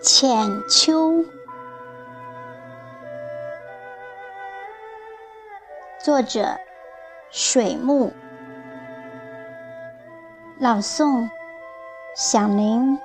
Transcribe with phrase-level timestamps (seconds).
[0.00, 1.24] 浅秋，
[5.98, 6.56] 作者
[7.30, 8.12] 水木，
[10.60, 11.28] 朗诵
[12.14, 12.98] 响铃。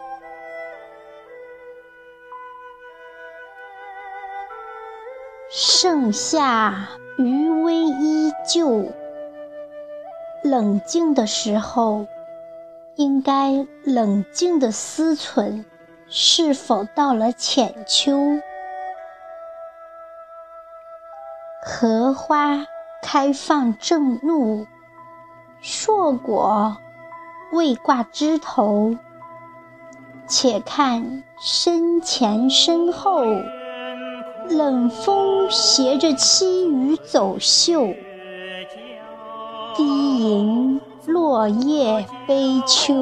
[5.50, 8.92] 盛夏余威依旧，
[10.44, 12.06] 冷静的时候，
[12.96, 15.66] 应该冷静的思忖。
[16.08, 18.40] 是否到了浅秋？
[21.66, 22.66] 荷花
[23.02, 24.68] 开放正怒，
[25.62, 26.78] 硕果
[27.52, 28.95] 未挂枝头。
[30.28, 33.23] 且看身前身后，
[34.50, 37.94] 冷风携着凄雨走秀，
[39.76, 42.94] 低吟落叶悲秋。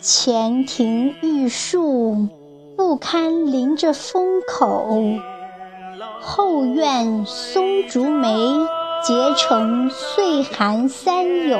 [0.00, 2.28] 前庭玉树
[2.76, 4.96] 不堪临着风口，
[6.20, 8.28] 后院松竹梅
[9.02, 11.58] 结成岁寒三友。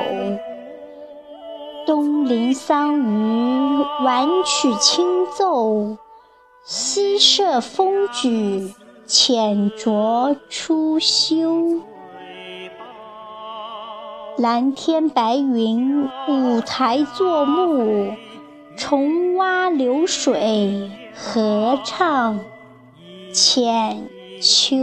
[1.85, 5.97] 东邻桑榆晚曲轻奏，
[6.63, 8.73] 西舍风举
[9.05, 11.81] 浅酌初休。
[14.37, 18.13] 蓝天白云舞台作幕，
[18.79, 22.39] 虫蛙流水合唱
[23.33, 24.07] 浅
[24.41, 24.77] 秋。